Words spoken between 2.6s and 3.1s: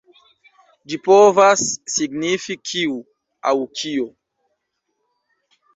„kiu“